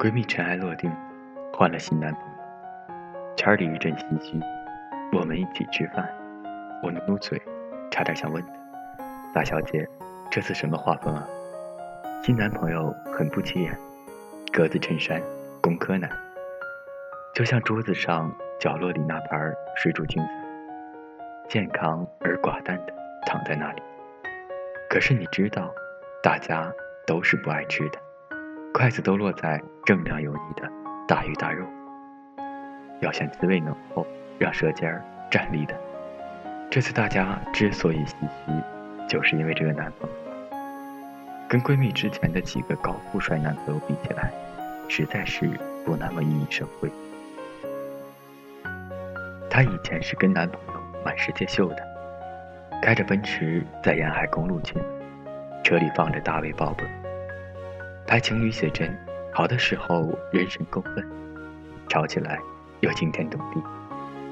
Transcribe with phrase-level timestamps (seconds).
[0.00, 0.90] 闺蜜尘埃落定，
[1.52, 4.40] 换了新男朋友，圈里一阵唏嘘。
[5.12, 6.08] 我们一起吃饭，
[6.82, 7.38] 我努努嘴，
[7.90, 8.52] 差点想问他
[9.34, 9.86] ：“大小姐，
[10.30, 11.28] 这次什么画风啊？”
[12.24, 13.78] 新男朋友很不起眼，
[14.50, 15.20] 格子衬衫，
[15.60, 16.10] 工科男，
[17.34, 20.30] 就像桌子上角落里那盘水煮青菜，
[21.46, 22.94] 健康而寡淡的
[23.26, 23.82] 躺在那里。
[24.88, 25.70] 可是你知道，
[26.22, 26.72] 大家
[27.06, 27.98] 都是不爱吃的。
[28.72, 30.70] 筷子都落在锃亮油腻的
[31.06, 31.66] 大鱼大肉，
[33.00, 34.06] 要选滋味浓厚、
[34.38, 35.74] 让舌尖儿站立的。
[36.70, 38.52] 这次大家之所以唏嘘，
[39.08, 40.16] 就是因为这个男朋友，
[41.48, 44.30] 跟闺蜜之前的几个高富帅男朋友比起来，
[44.88, 45.50] 实在是
[45.84, 46.88] 不那么熠熠生辉。
[49.50, 51.82] 她以前是跟男朋友满世界秀的，
[52.80, 54.80] 开着奔驰在沿海公路亲，
[55.64, 56.84] 车里放着大卫鲍勃。
[58.10, 58.92] 拍情侣写真，
[59.32, 60.94] 好的时候人神共愤，
[61.88, 62.40] 吵起来
[62.80, 63.62] 又惊天动地。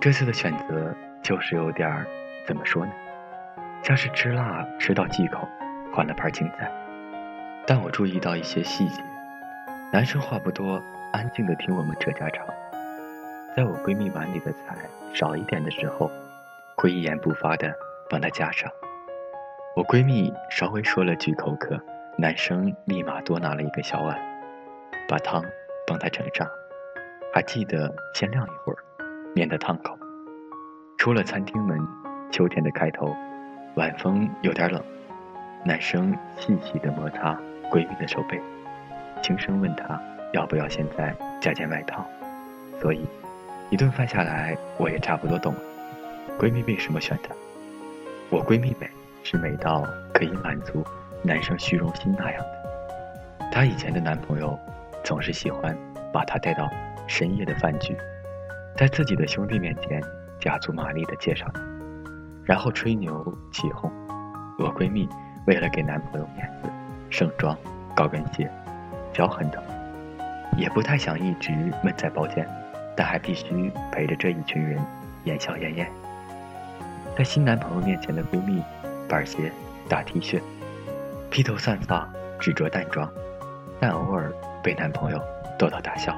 [0.00, 2.04] 这次的选择就是有点儿，
[2.44, 2.90] 怎么说呢？
[3.84, 5.48] 像是吃辣吃到忌口，
[5.94, 6.68] 换了盘青菜。
[7.64, 9.04] 但我注意到一些细节：
[9.92, 12.44] 男生话不多，安静的听我们扯家常。
[13.54, 14.76] 在我闺蜜碗里的菜
[15.14, 16.10] 少一点的时候，
[16.76, 17.72] 会一言不发的
[18.08, 18.68] 帮她加上。
[19.76, 21.80] 我闺蜜稍微说了句口渴。
[22.16, 24.18] 男生立马多拿了一个小碗，
[25.08, 25.42] 把汤
[25.86, 26.46] 帮他盛上，
[27.32, 28.78] 还记得先晾一会儿，
[29.34, 29.98] 免得烫口。
[30.98, 31.78] 出了餐厅门，
[32.30, 33.16] 秋天的开头，
[33.76, 34.82] 晚风有点冷。
[35.64, 37.38] 男生细细的摩擦
[37.70, 38.40] 闺蜜的手背，
[39.22, 39.98] 轻声问她
[40.32, 42.04] 要不要现在加件外套。
[42.80, 43.06] 所以，
[43.70, 45.60] 一顿饭下来，我也差不多懂了，
[46.38, 47.34] 闺蜜为什么选她。
[48.28, 48.90] 我闺蜜美，
[49.22, 50.84] 是美到可以满足。
[51.22, 54.58] 男生虚荣心那样的，她以前的男朋友
[55.04, 55.76] 总是喜欢
[56.12, 56.68] 把她带到
[57.06, 57.96] 深夜的饭局，
[58.76, 60.02] 在自己的兄弟面前
[60.38, 61.60] 加足马力的介绍她，
[62.44, 63.90] 然后吹牛起哄。
[64.58, 65.08] 我闺蜜
[65.46, 66.70] 为了给男朋友面子，
[67.10, 67.56] 盛装
[67.94, 68.50] 高跟鞋，
[69.12, 69.62] 脚很疼，
[70.56, 71.50] 也不太想一直
[71.82, 72.48] 闷在包间，
[72.96, 74.78] 但还必须陪着这一群人
[75.24, 75.86] 言笑晏晏。
[77.16, 78.62] 在新男朋友面前的闺蜜，
[79.08, 79.52] 板鞋
[79.88, 80.40] 大 T 恤。
[81.30, 82.08] 披头散发，
[82.40, 83.08] 只着淡妆，
[83.78, 84.32] 但偶尔
[84.64, 85.22] 被男朋友
[85.56, 86.12] 逗到大笑，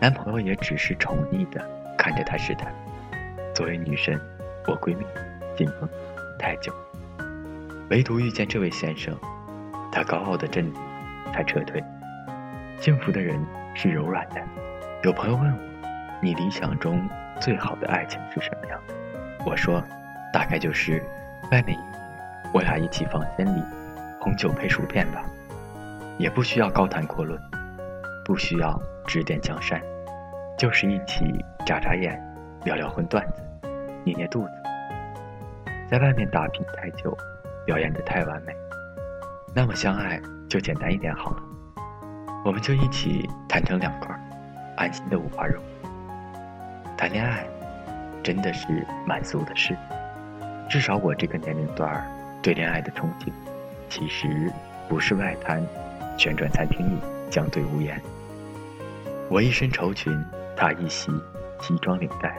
[0.00, 1.62] 男朋友也只是宠溺的
[1.98, 2.72] 看着她试探。
[3.54, 4.18] 作为女神，
[4.66, 5.04] 我闺蜜
[5.54, 5.86] 紧绷
[6.38, 6.72] 太久，
[7.90, 9.14] 唯独遇见这位先生，
[9.92, 10.82] 他高傲的镇定
[11.34, 11.84] 才撤退。
[12.78, 13.38] 幸福的人
[13.74, 14.36] 是柔软的。
[15.02, 15.58] 有朋友问我，
[16.22, 17.06] 你理想中
[17.38, 18.80] 最好的爱情是什么样？
[19.44, 19.84] 我说，
[20.32, 21.04] 大概就是
[21.52, 21.82] 外面一，
[22.54, 23.62] 我俩一起房间里。
[24.20, 25.24] 红酒配薯片吧，
[26.18, 27.40] 也不需要高谈阔论，
[28.22, 29.80] 不需要指点江山，
[30.58, 31.24] 就是一起
[31.64, 32.22] 眨眨眼，
[32.64, 33.42] 聊聊荤段子，
[34.04, 34.50] 捏捏肚子。
[35.90, 37.16] 在外面打拼太久，
[37.64, 38.54] 表演的太完美，
[39.54, 40.20] 那么相爱
[40.50, 41.42] 就简单一点好了。
[42.44, 44.14] 我们就一起谈成两块，
[44.76, 45.58] 安心的五花肉。
[46.94, 47.46] 谈恋爱
[48.22, 49.74] 真的是满足的事，
[50.68, 52.06] 至少我这个年龄段
[52.42, 53.32] 对恋爱的憧憬。
[53.90, 54.50] 其实
[54.88, 55.60] 不是外滩
[56.16, 56.98] 旋转餐厅里
[57.30, 58.00] 相对无言。
[59.28, 60.16] 我一身绸裙，
[60.56, 61.12] 他一袭
[61.60, 62.38] 西装领带。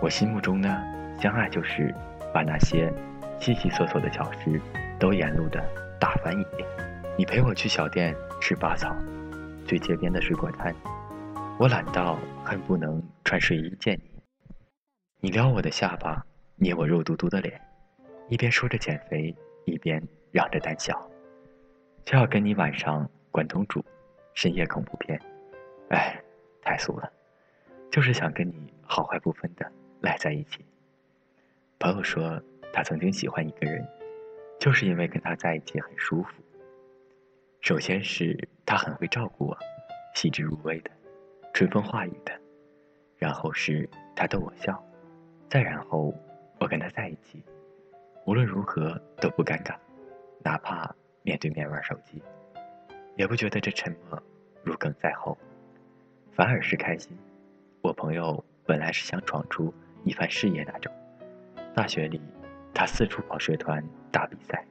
[0.00, 0.82] 我心目中呢，
[1.20, 1.94] 相爱就是
[2.32, 2.92] 把那些
[3.40, 4.60] 细细琐琐的小事
[4.98, 5.64] 都沿路的
[5.98, 6.68] 打翻一遍。
[7.16, 8.94] 你陪我去小店吃拔草，
[9.66, 10.74] 去街边的水果摊，
[11.58, 14.10] 我懒到恨不能穿睡衣见你。
[15.20, 16.22] 你撩我的下巴，
[16.56, 17.58] 捏我肉嘟嘟的脸，
[18.28, 19.34] 一边说着减肥，
[19.64, 20.02] 一边。
[20.34, 21.08] 嚷着胆小，
[22.04, 23.80] 就要跟你晚上关东煮、
[24.34, 25.16] 深夜恐怖片，
[25.90, 26.20] 哎，
[26.60, 27.08] 太俗了，
[27.88, 30.66] 就是想跟你好坏不分的赖在一起。
[31.78, 32.42] 朋友说
[32.72, 33.86] 他曾经喜欢一个人，
[34.58, 36.42] 就是因为跟他在一起很舒服。
[37.60, 38.36] 首先是
[38.66, 39.56] 他很会照顾我，
[40.16, 40.90] 细致入微的，
[41.52, 42.32] 春风化雨的；
[43.18, 44.84] 然后是他逗我笑，
[45.48, 46.12] 再然后
[46.58, 47.40] 我跟他在一起，
[48.26, 49.76] 无论如何都不尴尬。
[51.34, 52.22] 面对面玩手机，
[53.16, 54.22] 也不觉得这沉默
[54.62, 55.36] 如鲠在喉，
[56.30, 57.10] 反而是开心。
[57.82, 60.92] 我朋友本来是想闯出一番事业那种，
[61.74, 62.20] 大学里
[62.72, 64.64] 他四处跑社团打比赛，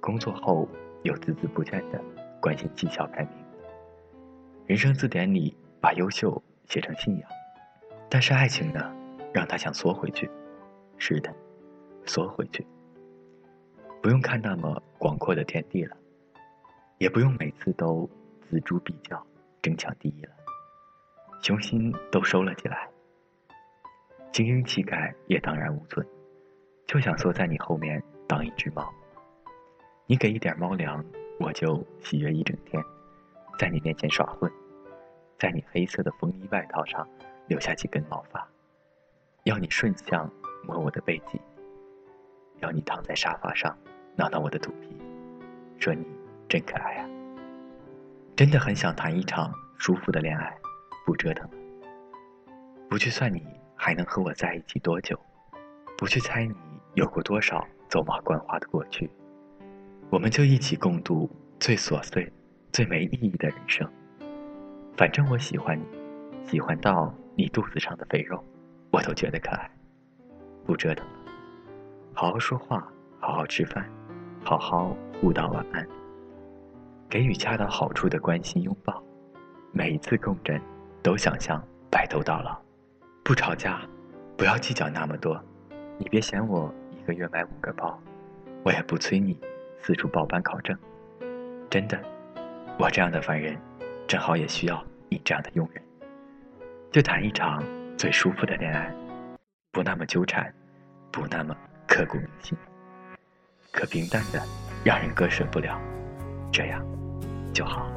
[0.00, 0.66] 工作后
[1.02, 2.02] 又孜孜不倦的
[2.40, 3.32] 关心绩效排名。
[4.66, 7.30] 人生字典里把优秀写成信仰，
[8.08, 8.96] 但是爱情呢，
[9.30, 10.30] 让他想缩回去。
[10.96, 11.30] 是的，
[12.06, 12.66] 缩回去。
[14.00, 15.96] 不用看那么广阔的天地了，
[16.98, 18.08] 也不用每次都
[18.48, 19.20] 锱铢比较，
[19.60, 20.32] 争抢第一了，
[21.40, 22.88] 雄心都收了起来，
[24.30, 26.06] 精英气概也荡然无存，
[26.86, 28.88] 就想缩在你后面当一只猫。
[30.06, 31.04] 你给一点猫粮，
[31.40, 32.80] 我就喜悦一整天，
[33.58, 34.48] 在你面前耍混，
[35.36, 37.04] 在你黑色的风衣外套上
[37.48, 38.48] 留下几根毛发，
[39.42, 40.30] 要你顺向
[40.62, 41.40] 摸我的背脊，
[42.60, 43.76] 要你躺在沙发上
[44.14, 44.88] 挠挠我的肚皮，
[45.78, 46.04] 说你
[46.48, 47.08] 真可爱啊！
[48.36, 50.54] 真的很想谈一场舒服的恋爱，
[51.06, 51.56] 不折腾了，
[52.88, 53.42] 不去算你
[53.74, 55.18] 还能和我在一起多久，
[55.96, 56.54] 不去猜你
[56.94, 59.10] 有过多少走马观花的过去。
[60.10, 62.30] 我们就一起共度最琐碎、
[62.70, 63.90] 最没意义的人生。
[64.94, 65.84] 反正我喜欢你，
[66.46, 68.44] 喜欢到你肚子上的肥肉，
[68.90, 69.70] 我都觉得可爱。
[70.66, 71.12] 不折腾了，
[72.12, 72.86] 好好说话，
[73.18, 73.88] 好好吃饭，
[74.44, 75.86] 好好互道晚安，
[77.08, 79.02] 给予恰到好处的关心拥抱。
[79.70, 80.60] 每一次共振，
[81.02, 82.60] 都想象白头到老。
[83.22, 83.80] 不吵架，
[84.36, 85.40] 不要计较那么多。
[85.96, 87.98] 你别嫌我一个月买五个包，
[88.64, 89.38] 我也不催你。
[89.78, 90.76] 四处报班考证，
[91.70, 91.98] 真的，
[92.78, 93.58] 我这样的凡人，
[94.06, 95.82] 正好也需要你这样的佣人。
[96.90, 97.62] 就谈一场
[97.96, 98.94] 最舒服的恋爱，
[99.70, 100.52] 不那么纠缠，
[101.10, 101.56] 不那么
[101.88, 102.56] 刻骨铭心，
[103.72, 104.40] 可平淡的
[104.84, 105.80] 让人割舍不了，
[106.52, 106.84] 这样
[107.54, 107.90] 就好。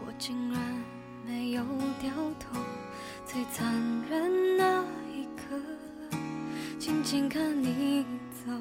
[0.00, 0.60] 我竟然
[1.26, 1.64] 没有
[2.00, 2.60] 掉头，
[3.26, 3.66] 最残
[4.08, 5.60] 忍那一刻，
[6.78, 8.06] 静静看你
[8.46, 8.52] 走，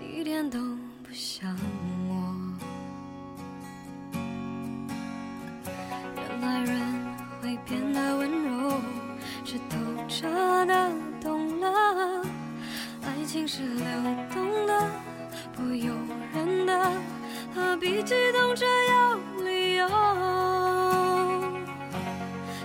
[0.00, 0.58] 一点都
[1.04, 1.56] 不想。
[17.76, 19.86] 何必激动着有理由？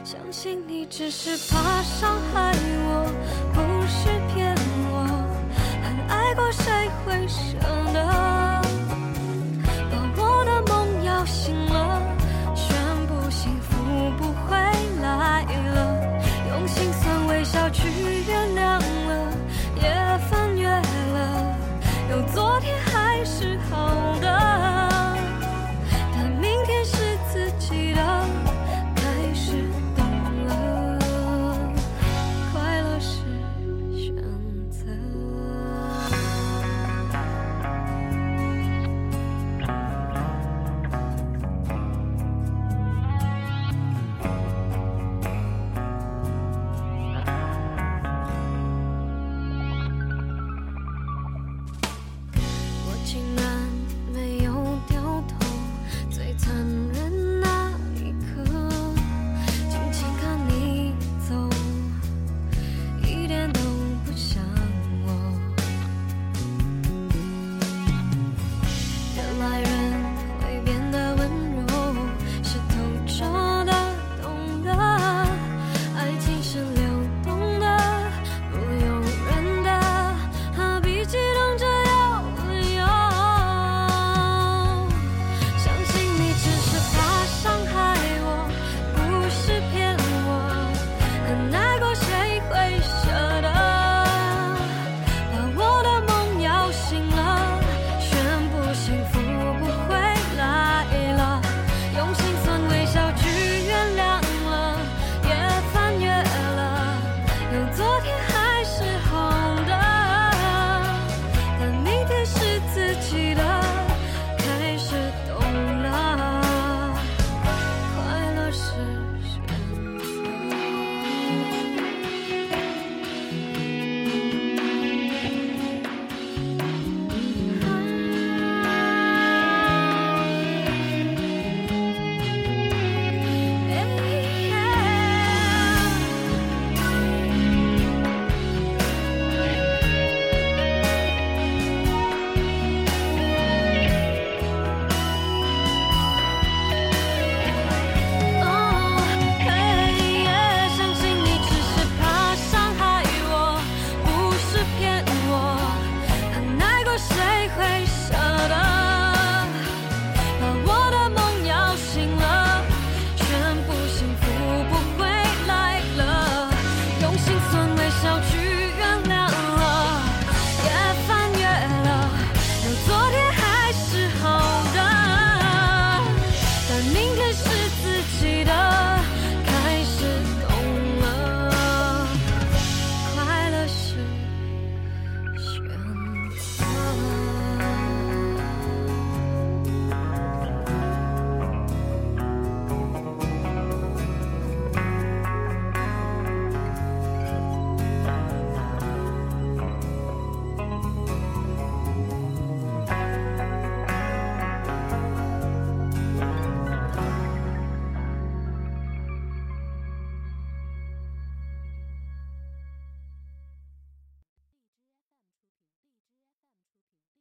[0.06, 2.54] 相信你只是怕伤害
[2.86, 3.06] 我。
[3.52, 4.56] 不是骗
[4.90, 5.04] 我，
[5.84, 7.60] 很爱过谁会舍
[7.92, 8.41] 得？